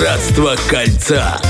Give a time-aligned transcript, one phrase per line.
[0.00, 1.40] Братство кольца.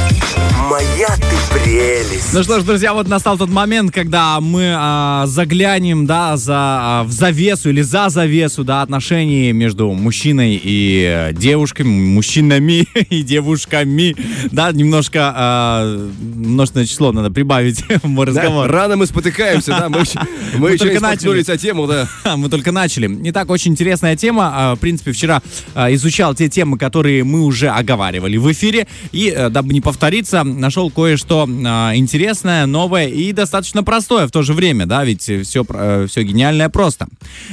[0.68, 2.32] Моя ты прелесть.
[2.32, 7.04] Ну что ж, друзья, вот настал тот момент, когда мы а, заглянем, да, за, а,
[7.04, 14.16] в завесу или за завесу, да, отношений между мужчиной и э, девушками, мужчинами и девушками,
[14.50, 18.70] да, немножко а, множественное число надо прибавить в мой Да, разговор.
[18.70, 20.20] рано мы спотыкаемся, да, мы, еще-
[20.58, 21.50] мы еще только не начали.
[21.50, 22.08] о тему, да.
[22.36, 23.10] Мы только начали.
[23.30, 24.50] Итак, очень интересная тема.
[24.54, 25.42] А, В принципе, вчера
[25.74, 28.86] а, изучал те темы, которые мы уже оговаривали в эфире.
[29.12, 34.42] И, э, дабы не повториться, нашел кое-что а, интересное, новое и достаточно простое в то
[34.42, 35.64] же время, да, ведь все,
[36.08, 37.06] все гениальное просто.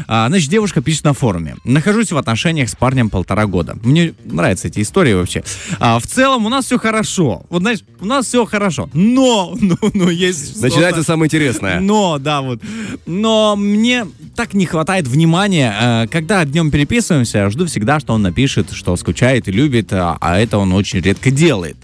[0.08, 1.56] А, Значит, девушка пишет на форуме.
[1.64, 3.78] Нахожусь в отношениях с парнем полтора года.
[3.84, 5.44] Мне нравятся эти истории вообще.
[5.80, 7.44] А, В целом у нас все хорошо.
[7.50, 8.90] Вот, знаешь, у нас все хорошо.
[8.94, 11.80] Но, ну, ну, есть Начинается самое интересное.
[11.80, 12.60] но, да, вот.
[13.06, 15.74] Но мне так не хватает внимания.
[15.82, 20.38] э, Когда днем переписываемся, жду всегда, что он напишет, что скучает и любит, а а
[20.40, 21.78] это он очень редко делает.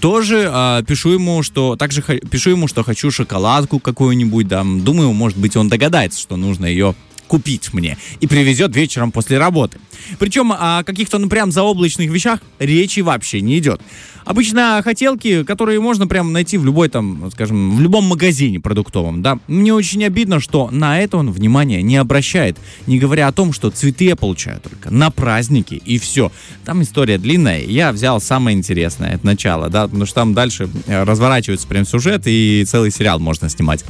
[0.00, 4.62] Тоже э, пишу ему, что также ха- пишу ему, что хочу шоколадку какую-нибудь, да.
[4.64, 6.94] Думаю, может быть, он догадается, что нужно ее
[7.26, 9.78] купить мне и привезет вечером после работы.
[10.18, 13.80] Причем о каких-то, ну, прям заоблачных вещах речи вообще не идет.
[14.26, 19.38] Обычно хотелки, которые можно прям найти в любой там, скажем, в любом магазине продуктовом, да.
[19.46, 22.56] Мне очень обидно, что на это он внимания не обращает,
[22.88, 26.32] не говоря о том, что цветы я получаю только на праздники и все.
[26.64, 31.04] Там история длинная, я взял самое интересное, это начало, да, потому что там дальше э,
[31.04, 33.84] разворачивается прям сюжет и целый сериал можно снимать.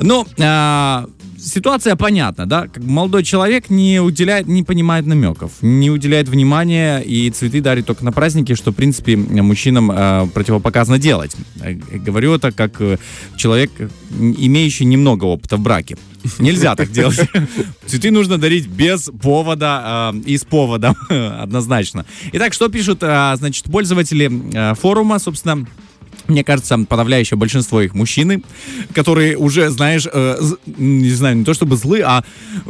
[0.00, 1.08] Ну, а,
[1.44, 2.68] ситуация понятна, да?
[2.68, 8.04] Как молодой человек не уделяет, не понимает намеков, не уделяет внимания и цветы дарит только
[8.04, 11.36] на праздники, что, в принципе, мужчинам э, противопоказано делать.
[11.60, 12.98] Э, Говорю это как э,
[13.36, 15.96] человек, э, имеющий немного опыта в браке.
[16.38, 17.20] Нельзя так делать.
[17.86, 22.06] Цветы нужно дарить без повода э, и с поводом, однозначно.
[22.32, 25.66] Итак, что пишут, э, значит, пользователи э, форума, собственно,
[26.28, 28.42] мне кажется, подавляющее большинство их мужчины,
[28.92, 30.38] которые уже, знаешь, э,
[30.76, 32.24] не знаю, не то чтобы злы, а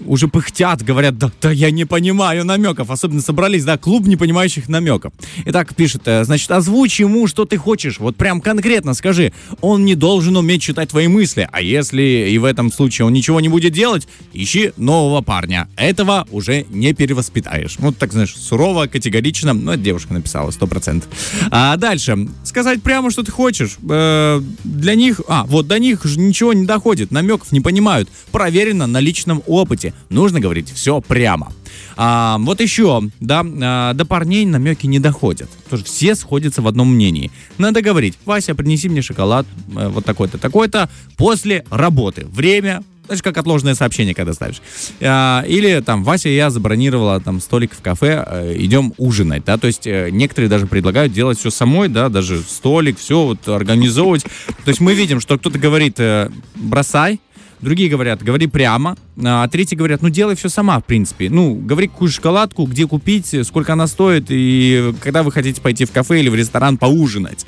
[0.06, 5.12] уже пыхтят, говорят, да, да я не понимаю намеков, особенно собрались, да, клуб непонимающих намеков.
[5.46, 9.94] Итак, пишет, э, значит, озвучь ему, что ты хочешь, вот прям конкретно скажи, он не
[9.94, 13.72] должен уметь читать твои мысли, а если и в этом случае он ничего не будет
[13.72, 15.68] делать, ищи нового парня.
[15.76, 17.76] Этого уже не перевоспитаешь.
[17.78, 21.08] Вот так, знаешь, сурово, категорично, ну, это девушка написала, сто процентов.
[21.50, 26.18] А дальше, сказать прямо, что ты хочешь, э, для них, а, вот до них же
[26.18, 31.52] ничего не доходит, намеков не понимают, проверено на личном опыте, нужно говорить все прямо.
[31.96, 35.48] А, вот еще, да, а, до парней намеки не доходят.
[35.70, 37.30] Тоже все сходятся в одном мнении.
[37.58, 42.26] Надо говорить, Вася, принеси мне шоколад, э, вот такой-то, такой-то, после работы.
[42.26, 44.62] Время, знаешь, как отложенное сообщение, когда ставишь.
[45.00, 49.66] А, или там, Вася, я забронировала там столик в кафе, э, идем ужинать, да, то
[49.66, 54.22] есть э, некоторые даже предлагают делать все самой, да, даже столик, все вот организовывать.
[54.22, 57.20] То есть мы видим, что кто-то говорит, э, бросай,
[57.60, 58.94] Другие говорят, говори прямо,
[59.24, 61.30] а третьи говорят, ну делай все сама, в принципе.
[61.30, 65.90] Ну, говори какую шоколадку, где купить, сколько она стоит, и когда вы хотите пойти в
[65.90, 67.46] кафе или в ресторан поужинать.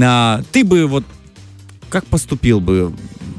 [0.00, 1.04] А, ты бы вот
[1.88, 2.92] как поступил бы,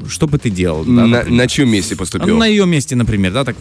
[0.08, 0.84] что бы ты делал?
[0.86, 2.38] да, На, на чьем месте поступил?
[2.38, 3.56] на ее месте, например, да, так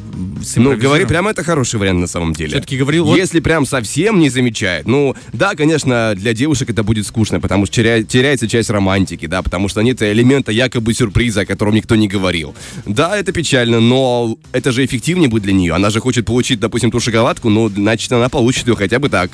[0.56, 2.50] Ну, говори прямо, это хороший вариант на самом деле.
[2.50, 7.06] Все-таки говорил, вот- Если прям совсем не замечает, ну, да, конечно, для девушек это будет
[7.06, 11.46] скучно, потому что теря- теряется часть романтики, да, потому что нет элемента якобы сюрприза, о
[11.46, 12.54] котором никто не говорил.
[12.86, 15.74] Да, это печально, но это же эффективнее будет для нее.
[15.74, 19.30] Она же хочет получить, допустим, ту шоколадку, ну, значит, она получит ее хотя бы так.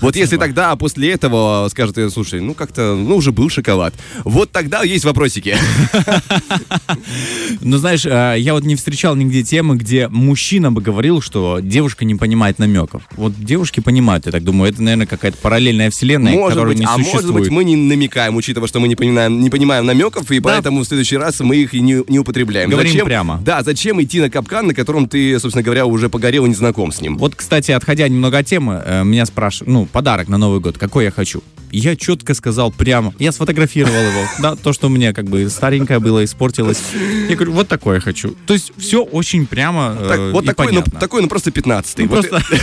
[0.00, 3.92] Вот если тогда а после этого скажет, слушай, ну, как-то, ну, уже был шоколад.
[4.24, 5.56] Вот тогда есть вопросики.
[7.60, 12.04] Ну, знаешь, э, я вот не встречал нигде темы, где мужчина бы говорил, что девушка
[12.04, 13.02] не понимает намеков.
[13.12, 16.86] Вот девушки понимают, я так думаю, это, наверное, какая-то параллельная вселенная, Может которая быть, не
[16.86, 17.24] а существует.
[17.26, 20.80] может быть, мы не намекаем, учитывая, что мы не понимаем, не понимаем намеков, и поэтому
[20.80, 22.70] в следующий раз мы их и не, не употребляем.
[22.70, 23.40] Говорим зачем, прямо.
[23.44, 26.92] Да, зачем идти на капкан, на котором ты, собственно говоря, уже погорел и не знаком
[26.92, 27.18] с ним?
[27.18, 31.04] Вот, кстати, отходя немного от темы, э, меня спрашивают, ну, подарок на Новый год, какой
[31.04, 31.42] я хочу?
[31.72, 35.98] Я четко сказал прямо, я сфотографировал его, да, то, что у меня как бы старенькое
[35.98, 36.82] было, испортилось.
[37.28, 38.36] Я говорю, вот такое хочу.
[38.46, 41.00] То есть все очень прямо э, вот и такой, ну, понятно.
[41.00, 42.56] такой, ну просто 15 Ну, Вот просто...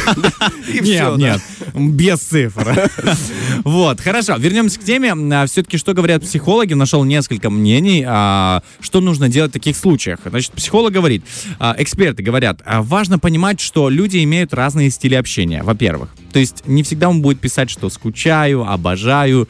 [0.72, 1.42] и- Нет, нет,
[1.76, 2.90] без цифр.
[3.64, 4.36] Вот, хорошо.
[4.38, 5.14] Вернемся к теме.
[5.48, 6.74] Все-таки, что говорят психологи?
[6.74, 10.20] Нашел несколько мнений, а, что нужно делать в таких случаях.
[10.26, 11.24] Значит, психолог говорит,
[11.60, 16.10] а, эксперты говорят, а, важно понимать, что люди имеют разные стили общения, во-первых.
[16.32, 19.48] То есть не всегда он будет писать, что скучаю, обожаю,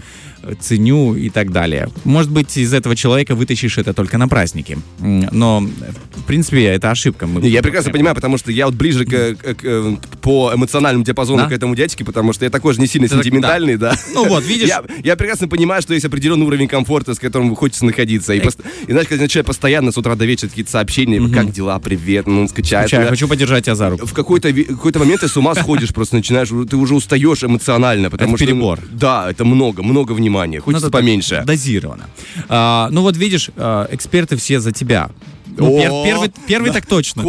[0.59, 1.89] ценю и так далее.
[2.03, 4.77] Может быть, из этого человека вытащишь это только на праздники.
[4.99, 5.67] Но,
[6.29, 7.25] принципе, это ошибка.
[7.25, 11.43] Мы я прекрасно понимаю, потому что я вот ближе к, к, к, по эмоциональному диапазону
[11.43, 11.49] да?
[11.49, 13.93] к этому дядьке, потому что я такой же не сильно сентиментальный, да.
[13.93, 13.97] да.
[14.13, 14.69] Ну вот, видишь.
[14.69, 18.33] Я, я прекрасно понимаю, что есть определенный уровень комфорта, с которым хочется находиться.
[18.33, 18.59] И, пост...
[18.87, 21.33] и знаешь, когда человек постоянно с утра до вечера какие-то сообщения, угу.
[21.33, 22.89] как дела, привет, ну, он скачает.
[22.89, 24.05] Скучаю, хочу подержать тебя за руку.
[24.05, 28.35] В какой-то, какой-то момент ты с ума сходишь, просто начинаешь, ты уже устаешь эмоционально, потому
[28.35, 28.53] это что...
[28.53, 28.79] перебор.
[28.91, 30.59] Да, это много, много внимания.
[30.59, 31.41] Хочется Надо поменьше.
[31.43, 32.05] Дозировано.
[32.49, 35.09] А, ну вот видишь, а, эксперты все за тебя.
[35.59, 37.23] Ну, пер, первый первый так точно.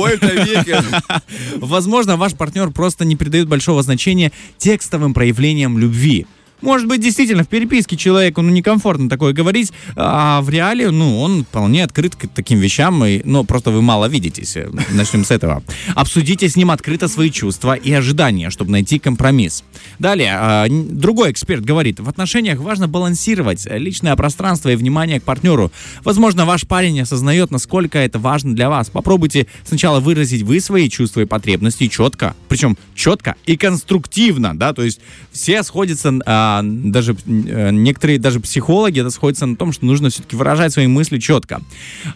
[1.56, 6.26] Возможно, ваш партнер просто не придает большого значения текстовым проявлениям любви.
[6.62, 11.44] Может быть, действительно, в переписке человеку ну, некомфортно такое говорить, а в реале, ну, он
[11.44, 14.56] вполне открыт к таким вещам, и, но просто вы мало видитесь.
[14.90, 15.62] Начнем с этого.
[15.94, 19.64] Обсудите с ним открыто свои чувства и ожидания, чтобы найти компромисс.
[19.98, 25.72] Далее, а, другой эксперт говорит, в отношениях важно балансировать личное пространство и внимание к партнеру.
[26.04, 28.90] Возможно, ваш парень осознает, насколько это важно для вас.
[28.90, 34.82] Попробуйте сначала выразить вы свои чувства и потребности четко, причем четко и конструктивно, да, то
[34.82, 35.00] есть
[35.32, 36.10] все сходятся
[36.50, 40.86] а, даже э, некоторые даже психологи это сходятся на том, что нужно все-таки выражать свои
[40.86, 41.60] мысли четко.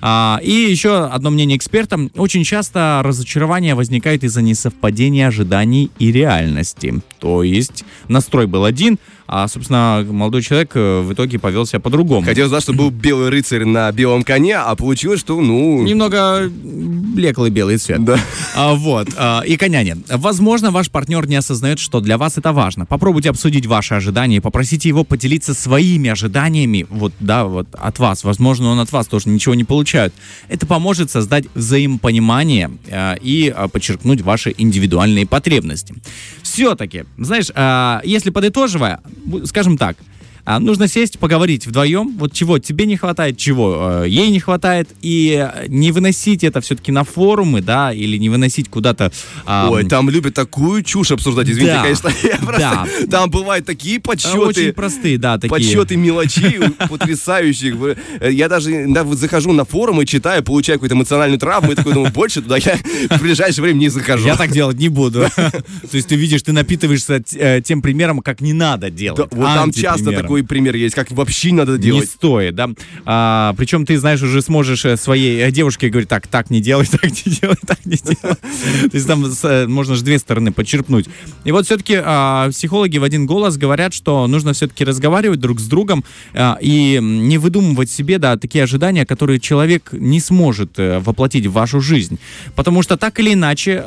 [0.00, 1.98] А, и еще одно мнение эксперта.
[2.16, 7.00] Очень часто разочарование возникает из-за несовпадения ожиданий и реальности.
[7.20, 12.26] То есть настрой был один, а, собственно, молодой человек э, в итоге повел себя по-другому.
[12.26, 15.82] Хотел сказать, что был белый рыцарь на белом коне, а получилось, что, ну...
[15.82, 18.04] Немного блеклый белый цвет.
[18.04, 18.18] Да.
[18.54, 19.08] А, вот.
[19.16, 19.98] А, и коня нет.
[20.08, 22.84] Возможно, ваш партнер не осознает, что для вас это важно.
[22.84, 28.24] Попробуйте обсудить ваши ожидания, попросите его поделиться своими ожиданиями, вот, да, вот от вас.
[28.24, 30.12] Возможно, он от вас тоже ничего не получает.
[30.48, 35.94] Это поможет создать взаимопонимание а, и а, подчеркнуть ваши индивидуальные потребности.
[36.42, 39.00] Все-таки, знаешь, а, если подытоживая,
[39.44, 39.96] скажем так,
[40.44, 44.88] а, нужно сесть, поговорить вдвоем, вот чего тебе не хватает, чего э, ей не хватает,
[45.00, 49.12] и не выносить это все-таки на форумы, да, или не выносить куда-то...
[49.46, 52.12] Э, Ой, там любят такую чушь обсуждать, извините, да, конечно.
[52.22, 52.86] Я просто, да.
[53.10, 54.38] Там бывают такие подсчеты.
[54.38, 55.50] Очень простые, да, такие.
[55.50, 56.58] Подсчеты мелочей
[56.88, 57.76] потрясающих.
[58.20, 62.42] Я даже да, захожу на форумы, читаю, получаю какую-то эмоциональную травму, и такой думаю, больше
[62.42, 62.78] туда я
[63.10, 64.26] в ближайшее время не захожу.
[64.26, 65.26] Я так делать не буду.
[65.36, 65.62] То
[65.92, 69.28] есть ты видишь, ты напитываешься э, тем примером, как не надо делать.
[69.30, 72.02] Вот там часто такое такой пример есть, как вообще надо делать.
[72.02, 72.70] Не стоит, да.
[73.04, 76.86] А, причем ты, знаешь, уже сможешь э, своей э, девушке говорить, так, так не делай,
[76.90, 78.34] так не делай, так не делай.
[78.34, 81.06] То есть там э, можно же две стороны подчерпнуть.
[81.44, 85.66] И вот все-таки а, психологи в один голос говорят, что нужно все-таки разговаривать друг с
[85.66, 91.52] другом а, и не выдумывать себе, да, такие ожидания, которые человек не сможет воплотить в
[91.52, 92.18] вашу жизнь.
[92.56, 93.84] Потому что так или иначе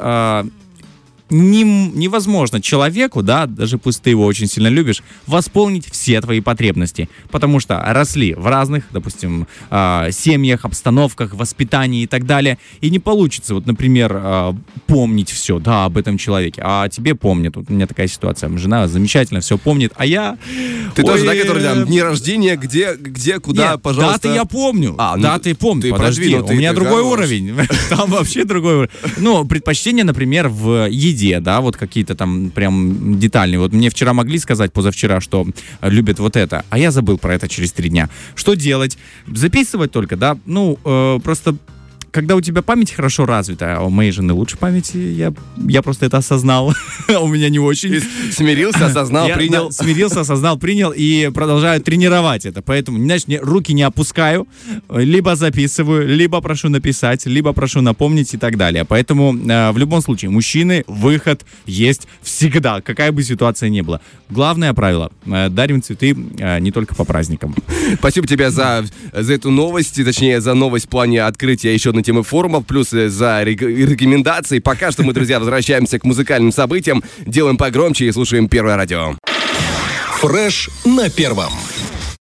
[1.29, 7.09] не, невозможно человеку, да, даже пусть ты его очень сильно любишь, восполнить все твои потребности,
[7.31, 12.99] потому что росли в разных, допустим, э, семьях, обстановках, воспитании и так далее, и не
[12.99, 14.53] получится, вот, например, э,
[14.87, 18.87] помнить все, да, об этом человеке, а тебе помнят, вот у меня такая ситуация, жена
[18.87, 20.37] замечательно все помнит, а я...
[20.95, 24.23] Ты Ой, тоже, да, который там, дни рождения, где, где, куда, Нет, пожалуйста...
[24.23, 27.53] даты я помню, а, ну, даты помню, ты подожди, у меня другой уровень,
[27.89, 28.91] там вообще другой уровень.
[29.17, 33.59] Ну, предпочтение, например, в еде еде, да, вот какие-то там прям детальные.
[33.59, 35.47] Вот мне вчера могли сказать, позавчера, что
[35.81, 38.09] любят вот это, а я забыл про это через три дня.
[38.35, 38.97] Что делать?
[39.27, 40.37] Записывать только, да?
[40.45, 41.55] Ну, э, просто
[42.11, 46.05] когда у тебя память хорошо развита, а у моей жены лучше памяти, я, я просто
[46.05, 46.73] это осознал.
[47.09, 48.01] у меня не очень.
[48.31, 49.71] смирился, осознал, принял.
[49.71, 52.61] смирился, осознал, принял и продолжаю тренировать это.
[52.61, 54.47] Поэтому, знаешь, руки не опускаю,
[54.89, 58.85] либо записываю, либо прошу написать, либо прошу напомнить и так далее.
[58.85, 64.01] Поэтому э, в любом случае, мужчины, выход есть всегда, какая бы ситуация ни была.
[64.29, 67.55] Главное правило, э, дарим цветы э, не только по праздникам.
[67.95, 72.23] Спасибо тебе за, за эту новость, точнее, за новость в плане открытия еще одной темы
[72.23, 74.59] форумов, плюс э, за рекомендации.
[74.59, 79.15] Пока что мы, друзья, возвращаемся к музыкальным событиям, делаем погромче и слушаем Первое радио.
[80.19, 81.51] Фреш на первом.